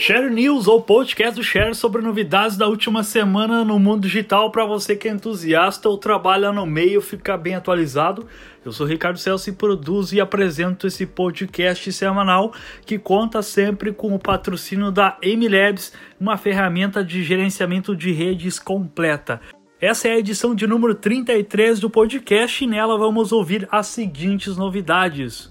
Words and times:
Share 0.00 0.30
News, 0.30 0.68
ou 0.68 0.80
podcast 0.80 1.34
do 1.34 1.42
Share 1.42 1.74
sobre 1.74 2.00
novidades 2.00 2.56
da 2.56 2.68
última 2.68 3.02
semana 3.02 3.64
no 3.64 3.80
mundo 3.80 4.02
digital 4.02 4.48
para 4.52 4.64
você 4.64 4.94
que 4.94 5.08
é 5.08 5.10
entusiasta 5.10 5.88
ou 5.88 5.98
trabalha 5.98 6.52
no 6.52 6.64
meio 6.64 7.00
ficar 7.00 7.36
bem 7.36 7.56
atualizado. 7.56 8.24
Eu 8.64 8.70
sou 8.70 8.86
Ricardo 8.86 9.18
Celso 9.18 9.50
e 9.50 9.52
produzo 9.52 10.14
e 10.14 10.20
apresento 10.20 10.86
esse 10.86 11.04
podcast 11.04 11.92
semanal 11.92 12.52
que 12.86 12.96
conta 12.96 13.42
sempre 13.42 13.92
com 13.92 14.14
o 14.14 14.20
patrocínio 14.20 14.92
da 14.92 15.18
MLabs, 15.20 15.92
uma 16.20 16.36
ferramenta 16.36 17.02
de 17.02 17.24
gerenciamento 17.24 17.96
de 17.96 18.12
redes 18.12 18.60
completa. 18.60 19.40
Essa 19.80 20.06
é 20.06 20.12
a 20.12 20.18
edição 20.18 20.54
de 20.54 20.64
número 20.64 20.94
33 20.94 21.80
do 21.80 21.90
podcast 21.90 22.62
e 22.62 22.68
nela 22.68 22.96
vamos 22.96 23.32
ouvir 23.32 23.66
as 23.68 23.88
seguintes 23.88 24.56
novidades. 24.56 25.50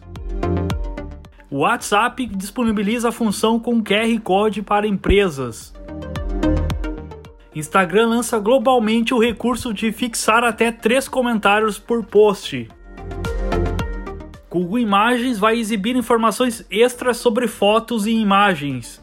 O 1.49 1.59
WhatsApp 1.59 2.25
disponibiliza 2.25 3.07
a 3.07 3.11
função 3.11 3.57
com 3.57 3.81
QR 3.81 4.19
Code 4.21 4.61
para 4.61 4.85
empresas. 4.85 5.73
Instagram 7.55 8.09
lança 8.09 8.37
globalmente 8.37 9.13
o 9.13 9.19
recurso 9.19 9.73
de 9.73 9.93
fixar 9.93 10.43
até 10.43 10.73
três 10.73 11.07
comentários 11.07 11.79
por 11.79 12.03
post. 12.03 12.67
Google 14.49 14.79
Imagens 14.79 15.39
vai 15.39 15.57
exibir 15.57 15.95
informações 15.95 16.65
extras 16.69 17.15
sobre 17.15 17.47
fotos 17.47 18.05
e 18.05 18.11
imagens. 18.11 19.01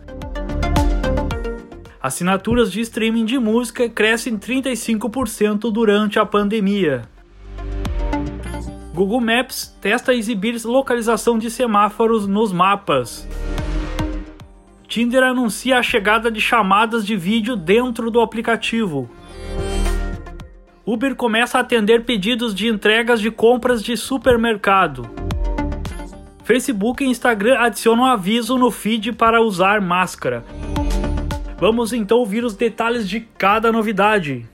Assinaturas 2.03 2.71
de 2.71 2.83
streaming 2.83 3.25
de 3.25 3.39
música 3.39 3.89
crescem 3.89 4.37
35% 4.37 5.73
durante 5.73 6.19
a 6.19 6.27
pandemia. 6.27 7.14
Google 8.95 9.21
Maps 9.21 9.77
testa 9.81 10.15
exibir 10.15 10.55
localização 10.65 11.37
de 11.37 11.51
semáforos 11.51 12.29
nos 12.29 12.53
mapas. 12.53 13.27
Tinder 14.87 15.25
anuncia 15.25 15.81
a 15.81 15.83
chegada 15.83 16.31
de 16.31 16.41
chamadas 16.41 17.05
de 17.05 17.17
vídeo 17.17 17.57
dentro 17.57 18.09
do 18.09 18.21
aplicativo. 18.21 19.11
Uber 20.87 21.17
começa 21.17 21.59
a 21.59 21.63
atender 21.63 22.05
pedidos 22.05 22.55
de 22.55 22.69
entregas 22.69 23.21
de 23.21 23.33
compras 23.33 23.83
de 23.83 23.97
supermercado. 23.97 25.11
Facebook 26.45 27.03
e 27.03 27.09
Instagram 27.09 27.59
adicionam 27.59 28.05
aviso 28.05 28.57
no 28.57 28.71
feed 28.71 29.13
para 29.15 29.43
usar 29.43 29.81
máscara. 29.81 30.45
Vamos 31.59 31.93
então 31.93 32.19
ouvir 32.19 32.45
os 32.45 32.55
detalhes 32.55 33.09
de 33.09 33.19
cada 33.19 33.73
novidade. 33.73 34.49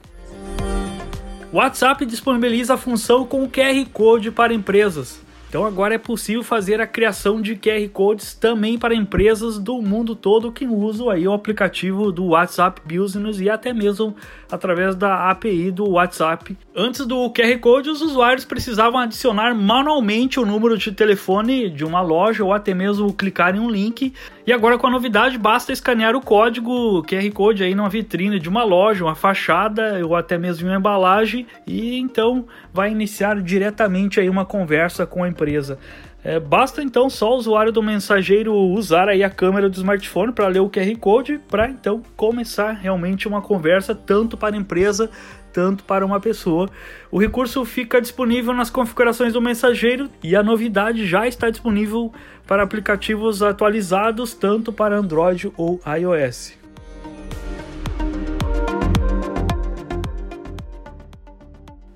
WhatsApp 1.52 2.06
disponibiliza 2.06 2.74
a 2.74 2.76
função 2.76 3.26
com 3.26 3.48
QR 3.48 3.84
Code 3.92 4.30
para 4.30 4.54
empresas. 4.54 5.20
Então 5.48 5.66
agora 5.66 5.96
é 5.96 5.98
possível 5.98 6.44
fazer 6.44 6.80
a 6.80 6.86
criação 6.86 7.42
de 7.42 7.56
QR 7.56 7.88
Codes 7.92 8.34
também 8.34 8.78
para 8.78 8.94
empresas 8.94 9.58
do 9.58 9.82
mundo 9.82 10.14
todo 10.14 10.52
que 10.52 10.64
usam 10.64 11.10
aí 11.10 11.26
o 11.26 11.32
aplicativo 11.32 12.12
do 12.12 12.26
WhatsApp 12.26 12.80
Business 12.84 13.40
e 13.40 13.50
até 13.50 13.72
mesmo 13.72 14.14
através 14.48 14.94
da 14.94 15.28
API 15.28 15.72
do 15.72 15.90
WhatsApp. 15.90 16.56
Antes 16.72 17.04
do 17.04 17.28
QR 17.30 17.58
Code, 17.58 17.90
os 17.90 18.00
usuários 18.00 18.44
precisavam 18.44 19.00
adicionar 19.00 19.52
manualmente 19.52 20.38
o 20.38 20.46
número 20.46 20.78
de 20.78 20.92
telefone 20.92 21.68
de 21.68 21.84
uma 21.84 22.00
loja 22.00 22.44
ou 22.44 22.52
até 22.52 22.72
mesmo 22.72 23.12
clicar 23.12 23.56
em 23.56 23.58
um 23.58 23.68
link. 23.68 24.14
E 24.50 24.52
agora 24.52 24.76
com 24.76 24.88
a 24.88 24.90
novidade, 24.90 25.38
basta 25.38 25.72
escanear 25.72 26.16
o 26.16 26.20
código 26.20 27.04
QR 27.04 27.30
Code 27.30 27.62
aí 27.62 27.72
numa 27.72 27.88
vitrine 27.88 28.40
de 28.40 28.48
uma 28.48 28.64
loja, 28.64 29.04
uma 29.04 29.14
fachada 29.14 30.04
ou 30.04 30.16
até 30.16 30.36
mesmo 30.36 30.68
uma 30.68 30.76
embalagem 30.76 31.46
e 31.64 31.96
então 31.96 32.44
vai 32.74 32.90
iniciar 32.90 33.40
diretamente 33.40 34.18
aí 34.18 34.28
uma 34.28 34.44
conversa 34.44 35.06
com 35.06 35.22
a 35.22 35.28
empresa. 35.28 35.78
É, 36.24 36.40
basta 36.40 36.82
então 36.82 37.08
só 37.08 37.32
o 37.32 37.36
usuário 37.36 37.70
do 37.70 37.80
mensageiro 37.80 38.52
usar 38.52 39.08
aí 39.08 39.22
a 39.22 39.30
câmera 39.30 39.70
do 39.70 39.76
smartphone 39.76 40.32
para 40.32 40.48
ler 40.48 40.58
o 40.58 40.68
QR 40.68 40.96
Code 40.98 41.40
para 41.48 41.70
então 41.70 42.02
começar 42.16 42.72
realmente 42.72 43.28
uma 43.28 43.40
conversa 43.40 43.94
tanto 43.94 44.36
para 44.36 44.56
a 44.56 44.58
empresa 44.58 45.08
tanto 45.52 45.84
para 45.84 46.04
uma 46.04 46.20
pessoa. 46.20 46.68
O 47.10 47.18
recurso 47.18 47.64
fica 47.64 48.00
disponível 48.00 48.54
nas 48.54 48.70
configurações 48.70 49.32
do 49.32 49.40
mensageiro 49.40 50.10
e 50.22 50.34
a 50.36 50.42
novidade 50.42 51.06
já 51.06 51.26
está 51.26 51.50
disponível 51.50 52.12
para 52.46 52.62
aplicativos 52.62 53.42
atualizados 53.42 54.34
tanto 54.34 54.72
para 54.72 54.96
Android 54.96 55.52
ou 55.56 55.80
iOS. 55.98 56.58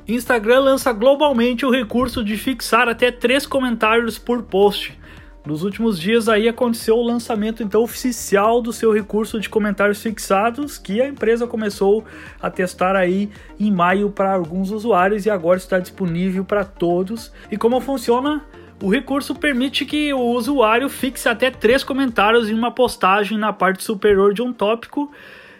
Instagram 0.06 0.61
lança 0.61 0.93
globalmente 0.93 1.65
o 1.65 1.71
recurso 1.71 2.23
de 2.23 2.37
fixar 2.37 2.89
até 2.89 3.11
três 3.11 3.47
comentários 3.47 4.19
por 4.19 4.43
post. 4.43 4.99
Nos 5.47 5.62
últimos 5.62 6.00
dias 6.00 6.27
aí 6.27 6.49
aconteceu 6.49 6.97
o 6.97 7.03
lançamento 7.03 7.62
então 7.62 7.82
oficial 7.82 8.62
do 8.62 8.72
seu 8.72 8.91
recurso 8.91 9.38
de 9.38 9.50
comentários 9.50 10.03
fixados, 10.03 10.78
que 10.78 11.03
a 11.03 11.06
empresa 11.06 11.47
começou 11.47 12.03
a 12.41 12.49
testar 12.49 12.97
aí 12.97 13.28
em 13.60 13.71
maio 13.71 14.09
para 14.09 14.32
alguns 14.32 14.71
usuários 14.71 15.27
e 15.27 15.31
agora 15.31 15.59
está 15.59 15.78
disponível 15.78 16.47
para 16.47 16.65
todos. 16.65 17.31
E 17.50 17.59
como 17.59 17.78
funciona? 17.78 18.43
O 18.82 18.91
recurso 18.91 19.34
permite 19.34 19.84
que 19.84 20.15
o 20.15 20.32
usuário 20.32 20.88
fixe 20.88 21.28
até 21.28 21.50
três 21.50 21.84
comentários 21.84 22.49
em 22.49 22.55
uma 22.55 22.71
postagem 22.71 23.37
na 23.37 23.53
parte 23.53 23.84
superior 23.84 24.32
de 24.32 24.41
um 24.41 24.53
tópico 24.53 25.12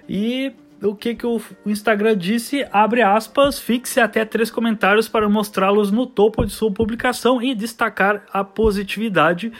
e 0.08 0.52
o 0.84 0.94
que, 0.94 1.14
que 1.14 1.26
o 1.26 1.40
Instagram 1.64 2.16
disse, 2.16 2.66
abre 2.70 3.02
aspas, 3.02 3.58
fixe 3.58 3.98
até 4.00 4.24
três 4.24 4.50
comentários 4.50 5.08
para 5.08 5.28
mostrá-los 5.28 5.90
no 5.90 6.06
topo 6.06 6.44
de 6.44 6.52
sua 6.52 6.70
publicação 6.70 7.42
e 7.42 7.54
destacar 7.54 8.24
a 8.32 8.44
positividade. 8.44 9.52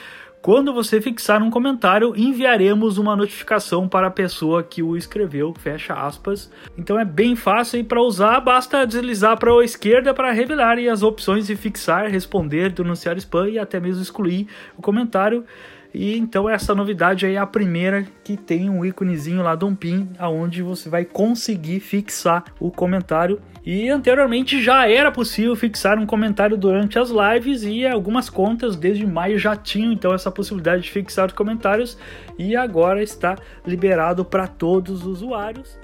Quando 0.45 0.75
você 0.75 1.01
fixar 1.01 1.43
um 1.43 1.49
comentário, 1.49 2.13
enviaremos 2.15 2.99
uma 2.99 3.17
notificação 3.17 3.89
para 3.89 4.09
a 4.09 4.11
pessoa 4.11 4.63
que 4.63 4.83
o 4.83 4.95
escreveu, 4.95 5.55
fecha 5.59 5.95
aspas. 5.95 6.53
Então 6.77 7.01
é 7.01 7.05
bem 7.07 7.35
fácil 7.35 7.81
e 7.81 7.83
para 7.83 8.03
usar 8.03 8.41
basta 8.41 8.87
deslizar 8.87 9.39
para 9.39 9.51
a 9.51 9.65
esquerda 9.65 10.13
para 10.13 10.33
revelar 10.33 10.77
as 10.79 11.03
opções 11.03 11.47
de 11.47 11.57
fixar, 11.57 12.11
responder, 12.11 12.73
denunciar 12.73 13.17
spam 13.17 13.49
e 13.49 13.59
até 13.59 13.81
mesmo 13.81 14.03
excluir 14.03 14.47
o 14.77 14.83
comentário. 14.83 15.47
E 15.95 16.19
então 16.19 16.49
essa 16.51 16.75
novidade 16.75 17.25
aí 17.25 17.37
é 17.37 17.39
a 17.39 17.47
primeira 17.47 18.05
que 18.25 18.37
tem 18.37 18.69
um 18.69 18.85
íconezinho 18.85 19.43
lá 19.43 19.55
de 19.55 19.65
um 19.65 19.77
pin 19.77 20.09
aonde 20.19 20.61
você 20.61 20.89
vai 20.89 21.05
conseguir 21.05 21.79
fixar 21.79 22.45
o 22.59 22.71
comentário. 22.71 23.41
E 23.65 23.89
anteriormente 23.89 24.61
já 24.61 24.89
era 24.89 25.13
possível 25.13 25.55
fixar 25.55 25.99
um 25.99 26.05
comentário 26.05 26.57
durante 26.57 26.99
as 26.99 27.11
lives 27.11 27.63
e 27.63 27.87
algumas 27.87 28.29
contas 28.29 28.77
desde 28.77 29.07
maio 29.07 29.39
já 29.39 29.55
tinham 29.55 29.93
então 29.93 30.13
essa 30.13 30.31
possibilidade 30.31 30.83
de 30.83 30.91
fixar 30.91 31.29
os 31.29 31.33
comentários 31.33 31.97
e 32.37 32.57
agora 32.57 33.03
está 33.03 33.37
liberado 33.65 34.25
para 34.25 34.49
todos 34.49 35.01
os 35.01 35.07
usuários. 35.07 35.79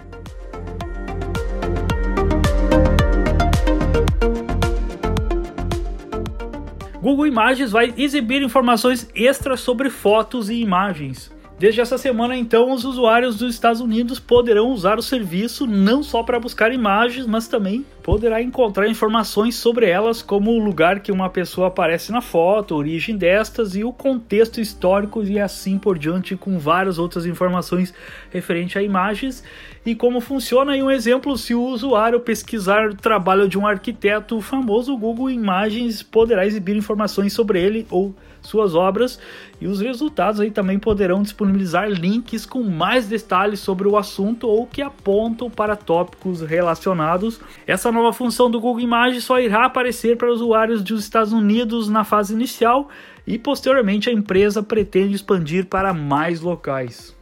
Google 7.01 7.27
Imagens 7.27 7.73
vai 7.73 7.95
exibir 7.97 8.43
informações 8.43 9.09
extras 9.15 9.61
sobre 9.61 9.89
fotos 9.89 10.51
e 10.51 10.55
imagens. 10.57 11.33
Desde 11.61 11.83
essa 11.83 11.99
semana, 11.99 12.35
então, 12.35 12.73
os 12.73 12.87
usuários 12.87 13.37
dos 13.37 13.53
Estados 13.53 13.83
Unidos 13.83 14.19
poderão 14.19 14.71
usar 14.71 14.99
o 14.99 15.03
serviço 15.03 15.67
não 15.67 16.03
só 16.03 16.23
para 16.23 16.41
buscar 16.41 16.73
imagens, 16.73 17.27
mas 17.27 17.49
também 17.49 17.85
poderá 18.03 18.41
encontrar 18.41 18.89
informações 18.89 19.57
sobre 19.57 19.87
elas, 19.87 20.23
como 20.23 20.53
o 20.53 20.59
lugar 20.59 21.01
que 21.01 21.13
uma 21.13 21.29
pessoa 21.29 21.67
aparece 21.67 22.11
na 22.11 22.23
foto, 22.23 22.73
a 22.73 22.79
origem 22.79 23.15
destas 23.15 23.77
e 23.77 23.85
o 23.85 23.93
contexto 23.93 24.59
histórico 24.59 25.23
e 25.23 25.39
assim 25.39 25.77
por 25.77 25.99
diante, 25.99 26.35
com 26.35 26.59
várias 26.59 26.99
outras 26.99 27.27
informações 27.27 27.93
referente 28.31 28.79
a 28.79 28.83
imagens 28.83 29.45
e 29.85 29.95
como 29.95 30.19
funciona. 30.23 30.75
E 30.79 30.83
um 30.83 30.91
exemplo: 30.91 31.37
se 31.37 31.55
o 31.55 31.63
usuário 31.63 32.21
pesquisar 32.21 32.89
o 32.89 32.97
trabalho 32.97 33.47
de 33.47 33.59
um 33.59 33.67
arquiteto 33.67 34.41
famoso, 34.41 34.95
o 34.95 34.99
Google 34.99 35.29
Imagens 35.29 36.03
poderá 36.03 36.47
exibir 36.47 36.75
informações 36.75 37.35
sobre 37.35 37.61
ele 37.61 37.87
ou 37.91 38.15
suas 38.43 38.75
obras 38.75 39.19
e 39.61 39.67
os 39.67 39.81
resultados 39.81 40.41
aí 40.41 40.51
também 40.51 40.79
poderão 40.79 41.23
disponibilizar 41.23 41.89
links 41.89 42.47
com 42.47 42.63
mais 42.63 43.09
detalhes 43.09 43.61
sobre 43.61 43.87
o 43.87 43.97
assunto 43.97 44.49
ou 44.49 44.67
que 44.67 44.83
apontam 44.83 45.51
para 45.51 45.77
tópicos 45.77 46.41
relacionados. 46.41 47.41
Essa 47.67 47.93
nova 47.93 48.13
função 48.13 48.51
do 48.51 48.61
Google 48.61 48.81
Imagens 48.81 49.25
só 49.25 49.39
irá 49.39 49.67
aparecer 49.67 50.17
para 50.17 50.33
usuários 50.33 50.83
dos 50.83 51.03
Estados 51.03 51.33
Unidos 51.33 51.89
na 51.89 52.05
fase 52.05 52.33
inicial 52.33 52.89
e 53.27 53.39
posteriormente 53.39 54.09
a 54.09 54.13
empresa 54.13 54.63
pretende 54.63 55.15
expandir 55.15 55.67
para 55.67 55.93
mais 55.93 56.41
locais. 56.41 57.20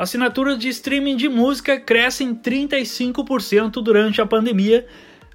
Assinaturas 0.00 0.58
de 0.58 0.70
streaming 0.70 1.14
de 1.14 1.28
música 1.28 1.78
crescem 1.78 2.34
35% 2.34 3.82
durante 3.82 4.18
a 4.18 4.24
pandemia. 4.24 4.86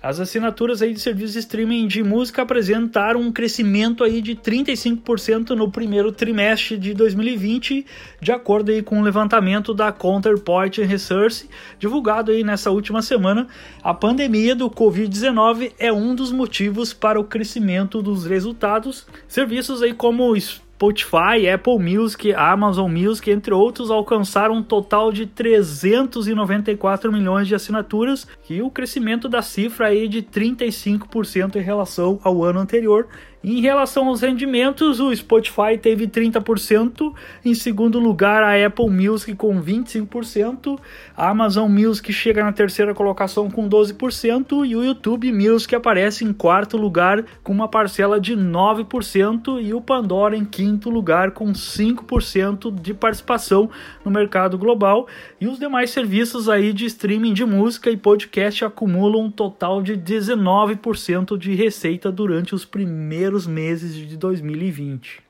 As 0.01 0.19
assinaturas 0.19 0.81
aí 0.81 0.91
de 0.91 0.99
serviços 0.99 1.33
de 1.33 1.39
streaming 1.41 1.85
de 1.85 2.01
música 2.01 2.41
apresentaram 2.41 3.21
um 3.21 3.31
crescimento 3.31 4.03
aí 4.03 4.23
de 4.23 4.35
35% 4.35 5.51
no 5.51 5.69
primeiro 5.69 6.11
trimestre 6.11 6.79
de 6.79 6.95
2020, 6.95 7.85
de 8.19 8.31
acordo 8.31 8.71
aí 8.71 8.81
com 8.81 8.99
o 8.99 9.03
levantamento 9.03 9.71
da 9.71 9.91
Counterpoint 9.91 10.81
Research, 10.81 11.47
divulgado 11.77 12.31
aí 12.31 12.43
nessa 12.43 12.71
última 12.71 13.03
semana. 13.03 13.47
A 13.83 13.93
pandemia 13.93 14.55
do 14.55 14.67
Covid-19 14.67 15.73
é 15.77 15.93
um 15.93 16.15
dos 16.15 16.31
motivos 16.31 16.91
para 16.91 17.19
o 17.19 17.23
crescimento 17.23 18.01
dos 18.01 18.25
resultados. 18.25 19.05
Serviços 19.27 19.83
aí 19.83 19.93
como 19.93 20.35
Spotify, 20.75 21.47
Apple 21.53 21.79
Music, 21.79 22.33
Amazon 22.33 22.91
Music, 22.91 23.31
entre 23.31 23.53
outros, 23.53 23.89
alcançaram 23.89 24.55
um 24.55 24.63
total 24.63 25.09
de 25.09 25.25
394 25.25 27.13
milhões 27.13 27.47
de 27.47 27.55
assinaturas 27.55 28.27
e 28.49 28.61
o 28.61 28.69
crescimento 28.69 29.29
da 29.29 29.41
cifra 29.41 29.87
aí 29.87 30.09
de 30.09 30.21
35% 30.21 31.55
em 31.55 31.61
relação 31.61 32.19
ao 32.21 32.43
ano 32.43 32.59
anterior. 32.59 33.07
Em 33.47 33.61
relação 33.61 34.07
aos 34.07 34.21
rendimentos, 34.21 34.99
o 34.99 35.15
Spotify 35.15 35.77
teve 35.79 36.07
30%, 36.07 37.13
em 37.45 37.53
segundo 37.53 37.99
lugar 37.99 38.41
a 38.41 38.65
Apple 38.65 38.89
Music 38.89 39.35
com 39.35 39.61
25%, 39.61 40.79
a 41.15 41.29
Amazon 41.29 41.71
Music 41.71 42.11
chega 42.11 42.43
na 42.43 42.51
terceira 42.51 42.95
colocação 42.95 43.51
com 43.51 43.69
12% 43.69 44.67
e 44.67 44.75
o 44.75 44.83
YouTube 44.83 45.31
Music 45.31 45.75
aparece 45.75 46.25
em 46.25 46.33
quarto 46.33 46.75
lugar 46.75 47.23
com 47.43 47.53
uma 47.53 47.67
parcela 47.67 48.19
de 48.19 48.35
9% 48.35 49.63
e 49.63 49.75
o 49.75 49.79
Pandora 49.79 50.35
em 50.35 50.43
quinto 50.43 50.64
lugar 50.89 51.31
com 51.31 51.51
5% 51.51 52.81
de 52.81 52.93
participação 52.93 53.69
no 54.03 54.11
mercado 54.11 54.57
global 54.57 55.07
e 55.39 55.47
os 55.47 55.59
demais 55.59 55.89
serviços 55.89 56.49
aí 56.49 56.73
de 56.73 56.85
streaming 56.85 57.33
de 57.33 57.45
música 57.45 57.89
e 57.89 57.97
podcast 57.97 58.65
acumulam 58.65 59.25
um 59.25 59.31
total 59.31 59.81
de 59.81 59.95
19% 59.95 61.37
de 61.37 61.53
receita 61.53 62.11
durante 62.11 62.55
os 62.55 62.65
primeiros 62.65 63.45
meses 63.45 63.95
de 63.95 64.17
2020. 64.17 65.23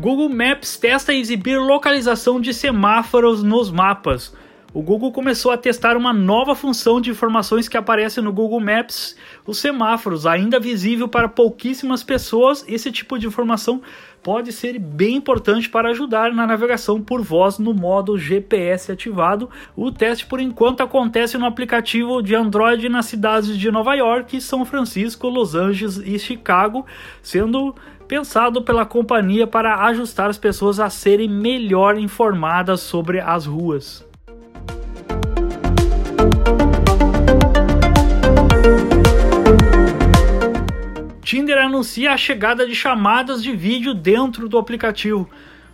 Google 0.00 0.28
Maps 0.28 0.76
testa 0.76 1.12
exibir 1.12 1.58
localização 1.58 2.40
de 2.40 2.54
semáforos 2.54 3.42
nos 3.42 3.72
mapas 3.72 4.32
o 4.76 4.82
Google 4.82 5.10
começou 5.10 5.52
a 5.52 5.56
testar 5.56 5.96
uma 5.96 6.12
nova 6.12 6.54
função 6.54 7.00
de 7.00 7.08
informações 7.08 7.66
que 7.66 7.78
aparece 7.78 8.20
no 8.20 8.30
Google 8.30 8.60
Maps, 8.60 9.16
os 9.46 9.56
semáforos, 9.56 10.26
ainda 10.26 10.60
visível 10.60 11.08
para 11.08 11.30
pouquíssimas 11.30 12.02
pessoas. 12.02 12.62
Esse 12.68 12.92
tipo 12.92 13.18
de 13.18 13.26
informação 13.26 13.80
pode 14.22 14.52
ser 14.52 14.78
bem 14.78 15.16
importante 15.16 15.66
para 15.66 15.88
ajudar 15.88 16.30
na 16.30 16.46
navegação 16.46 17.00
por 17.00 17.22
voz 17.22 17.58
no 17.58 17.72
modo 17.72 18.18
GPS 18.18 18.92
ativado. 18.92 19.48
O 19.74 19.90
teste, 19.90 20.26
por 20.26 20.40
enquanto, 20.40 20.82
acontece 20.82 21.38
no 21.38 21.46
aplicativo 21.46 22.20
de 22.20 22.34
Android 22.34 22.86
nas 22.90 23.06
cidades 23.06 23.56
de 23.56 23.70
Nova 23.70 23.94
York, 23.94 24.38
São 24.42 24.62
Francisco, 24.66 25.26
Los 25.30 25.54
Angeles 25.54 25.96
e 26.04 26.18
Chicago, 26.18 26.84
sendo 27.22 27.74
pensado 28.06 28.60
pela 28.60 28.84
companhia 28.84 29.46
para 29.46 29.86
ajustar 29.86 30.28
as 30.28 30.36
pessoas 30.36 30.78
a 30.78 30.90
serem 30.90 31.30
melhor 31.30 31.98
informadas 31.98 32.80
sobre 32.80 33.20
as 33.20 33.46
ruas. 33.46 34.05
Tinder 41.26 41.58
anuncia 41.58 42.12
a 42.12 42.16
chegada 42.16 42.64
de 42.64 42.72
chamadas 42.72 43.42
de 43.42 43.50
vídeo 43.50 43.92
dentro 43.92 44.48
do 44.48 44.58
aplicativo. 44.58 45.28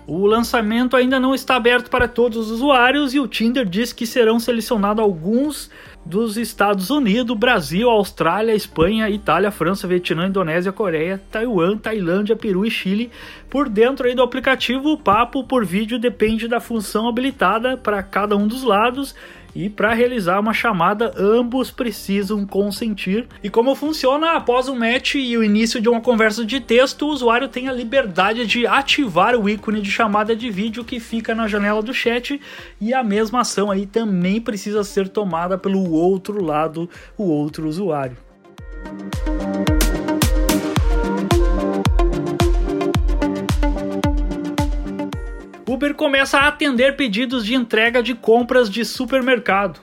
O 0.07 0.25
lançamento 0.25 0.97
ainda 0.97 1.21
não 1.21 1.35
está 1.35 1.57
aberto 1.57 1.91
para 1.91 2.09
todos 2.09 2.39
os 2.39 2.51
usuários 2.51 3.13
e 3.13 3.21
o 3.21 3.29
Tinder 3.29 3.67
diz 3.67 3.93
que 3.93 4.07
serão 4.07 4.41
selecionados 4.41 5.05
alguns 5.05 5.71
dos 6.07 6.39
Estados 6.39 6.89
Unidos, 6.89 7.37
Brasil, 7.37 7.91
Austrália, 7.91 8.55
Espanha, 8.55 9.11
Itália, 9.11 9.51
França, 9.51 9.87
Vietnã, 9.87 10.27
Indonésia, 10.27 10.73
Coreia, 10.73 11.21
Taiwan, 11.31 11.77
Tailândia, 11.77 12.35
Peru 12.35 12.65
e 12.65 12.71
Chile. 12.71 13.11
Por 13.51 13.69
dentro 13.69 14.09
aí 14.09 14.15
do 14.15 14.23
aplicativo, 14.23 14.93
o 14.93 14.99
papo 14.99 15.45
por 15.45 15.67
vídeo 15.67 15.99
depende 15.99 16.49
da 16.49 16.61
função 16.61 17.07
habilitada 17.07 17.77
para 17.77 18.03
cada 18.03 18.39
um 18.39 18.49
dos 18.49 18.63
lados 18.63 19.15
e 19.55 19.69
para 19.69 19.93
realizar 19.93 20.41
uma 20.41 20.53
chamada, 20.53 21.13
ambos 21.17 21.71
precisam 21.71 22.47
consentir. 22.47 23.27
E 23.43 23.51
como 23.51 23.75
funciona 23.75 24.33
após 24.33 24.69
o 24.69 24.75
match 24.75 25.17
e 25.17 25.37
o 25.37 25.45
início 25.45 25.81
de 25.81 25.89
uma 25.89 26.01
conversa 26.01 26.45
de 26.45 26.61
texto, 26.61 27.07
o 27.07 27.11
usuário 27.11 27.49
tem 27.49 27.69
a 27.69 27.73
liberdade 27.73 28.47
de 28.47 28.67
ativar 28.67 29.37
o 29.37 29.49
ícone 29.49 29.81
de 29.81 29.91
chamada 29.91 30.35
de 30.35 30.51
vídeo 30.51 30.85
que 30.85 30.99
fica 30.99 31.35
na 31.35 31.47
janela 31.47 31.83
do 31.83 31.93
chat 31.93 32.41
e 32.81 32.95
a 32.95 33.03
mesma 33.03 33.41
ação 33.41 33.71
aí 33.71 33.87
também 33.87 34.41
precisa 34.41 34.83
ser 34.85 35.09
tomada 35.09 35.59
pelo 35.59 35.91
outro 35.91 36.43
lado, 36.43 36.89
o 37.17 37.25
outro 37.25 37.69
usuário. 37.69 38.17
Uber 45.83 45.95
começa 45.95 46.39
a 46.39 46.47
atender 46.47 46.95
pedidos 46.95 47.45
de 47.45 47.57
entrega 47.57 48.01
de 48.01 48.15
compras 48.15 48.71
de 48.71 48.85
supermercado. 48.85 49.81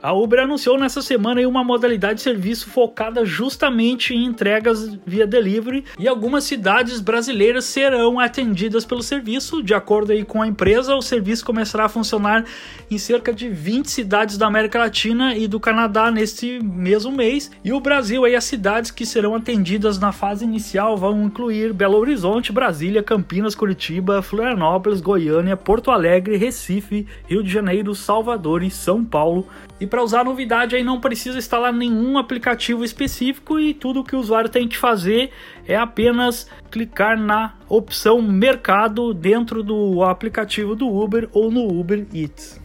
A 0.00 0.12
Uber 0.12 0.38
anunciou 0.38 0.78
nessa 0.78 1.02
semana 1.02 1.46
uma 1.48 1.64
modalidade 1.64 2.16
de 2.16 2.22
serviço 2.22 2.70
focada 2.70 3.24
justamente 3.24 4.14
em 4.14 4.24
entregas 4.24 4.96
via 5.04 5.26
delivery 5.26 5.84
e 5.98 6.06
algumas 6.06 6.44
cidades 6.44 7.00
brasileiras 7.00 7.64
serão 7.64 8.20
atendidas 8.20 8.84
pelo 8.84 9.02
serviço. 9.02 9.60
De 9.60 9.74
acordo 9.74 10.12
com 10.26 10.40
a 10.40 10.46
empresa, 10.46 10.94
o 10.94 11.02
serviço 11.02 11.44
começará 11.44 11.86
a 11.86 11.88
funcionar 11.88 12.44
em 12.88 12.96
cerca 12.96 13.34
de 13.34 13.48
20 13.48 13.90
cidades 13.90 14.38
da 14.38 14.46
América 14.46 14.78
Latina 14.78 15.34
e 15.36 15.48
do 15.48 15.58
Canadá 15.58 16.12
neste 16.12 16.60
mesmo 16.62 17.10
mês. 17.10 17.50
E 17.64 17.72
o 17.72 17.80
Brasil 17.80 18.24
aí 18.24 18.36
as 18.36 18.44
cidades 18.44 18.92
que 18.92 19.04
serão 19.04 19.34
atendidas 19.34 19.98
na 19.98 20.12
fase 20.12 20.44
inicial 20.44 20.96
vão 20.96 21.24
incluir 21.24 21.72
Belo 21.72 21.98
Horizonte, 21.98 22.52
Brasília, 22.52 23.02
Campinas, 23.02 23.56
Curitiba, 23.56 24.22
Florianópolis, 24.22 25.00
Goiânia, 25.00 25.56
Porto 25.56 25.90
Alegre, 25.90 26.36
Recife, 26.36 27.04
Rio 27.26 27.42
de 27.42 27.50
Janeiro, 27.50 27.96
Salvador 27.96 28.62
e 28.62 28.70
São 28.70 29.04
Paulo. 29.04 29.44
E 29.80 29.87
para 29.88 30.02
usar 30.02 30.20
a 30.20 30.24
novidade 30.24 30.76
aí 30.76 30.84
não 30.84 31.00
precisa 31.00 31.38
instalar 31.38 31.72
nenhum 31.72 32.18
aplicativo 32.18 32.84
específico 32.84 33.58
e 33.58 33.74
tudo 33.74 34.04
que 34.04 34.14
o 34.14 34.18
usuário 34.18 34.48
tem 34.48 34.68
que 34.68 34.76
fazer 34.76 35.30
é 35.66 35.76
apenas 35.76 36.48
clicar 36.70 37.18
na 37.18 37.54
opção 37.68 38.22
mercado 38.22 39.12
dentro 39.12 39.62
do 39.62 40.02
aplicativo 40.04 40.76
do 40.76 40.88
Uber 40.88 41.28
ou 41.32 41.50
no 41.50 41.66
Uber 41.66 42.06
Eats. 42.14 42.60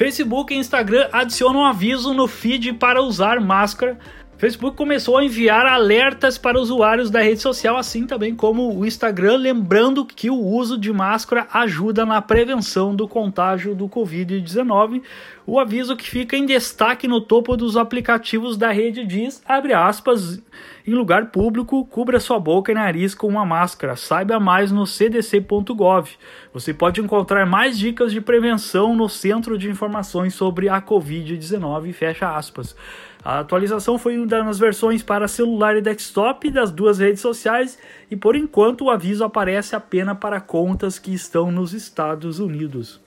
Facebook 0.00 0.54
e 0.54 0.56
Instagram 0.56 1.08
adicionam 1.12 1.64
aviso 1.64 2.14
no 2.14 2.26
feed 2.26 2.72
para 2.72 3.02
usar 3.02 3.38
máscara 3.38 3.98
Facebook 4.40 4.74
começou 4.74 5.18
a 5.18 5.24
enviar 5.26 5.66
alertas 5.66 6.38
para 6.38 6.58
usuários 6.58 7.10
da 7.10 7.20
rede 7.20 7.42
social, 7.42 7.76
assim 7.76 8.06
também 8.06 8.34
como 8.34 8.74
o 8.74 8.86
Instagram, 8.86 9.36
lembrando 9.36 10.02
que 10.02 10.30
o 10.30 10.34
uso 10.34 10.78
de 10.78 10.90
máscara 10.90 11.46
ajuda 11.52 12.06
na 12.06 12.22
prevenção 12.22 12.96
do 12.96 13.06
contágio 13.06 13.74
do 13.74 13.86
Covid-19. 13.86 15.02
O 15.46 15.60
aviso 15.60 15.94
que 15.94 16.08
fica 16.08 16.38
em 16.38 16.46
destaque 16.46 17.06
no 17.06 17.20
topo 17.20 17.54
dos 17.54 17.76
aplicativos 17.76 18.56
da 18.56 18.72
rede 18.72 19.04
diz, 19.04 19.42
abre 19.46 19.74
aspas, 19.74 20.42
em 20.86 20.94
lugar 20.94 21.30
público, 21.30 21.84
cubra 21.84 22.18
sua 22.18 22.38
boca 22.38 22.72
e 22.72 22.74
nariz 22.74 23.14
com 23.14 23.26
uma 23.26 23.44
máscara. 23.44 23.96
Saiba 23.96 24.40
mais 24.40 24.72
no 24.72 24.86
cdc.gov. 24.86 26.10
Você 26.52 26.72
pode 26.72 27.00
encontrar 27.00 27.46
mais 27.46 27.78
dicas 27.78 28.12
de 28.12 28.20
prevenção 28.20 28.96
no 28.96 29.08
Centro 29.08 29.58
de 29.58 29.68
Informações 29.68 30.34
sobre 30.34 30.68
a 30.68 30.80
Covid-19, 30.80 31.92
fecha 31.92 32.34
aspas. 32.34 32.74
A 33.22 33.40
atualização 33.40 33.98
foi 33.98 34.16
nas 34.16 34.58
versões 34.58 35.02
para 35.02 35.28
celular 35.28 35.76
e 35.76 35.82
desktop 35.82 36.50
das 36.50 36.70
duas 36.70 36.98
redes 36.98 37.20
sociais 37.20 37.78
e 38.10 38.16
por 38.16 38.34
enquanto 38.34 38.84
o 38.84 38.90
aviso 38.90 39.22
aparece 39.22 39.76
apenas 39.76 40.16
para 40.18 40.40
contas 40.40 40.98
que 40.98 41.12
estão 41.12 41.50
nos 41.50 41.74
Estados 41.74 42.38
Unidos. 42.38 43.00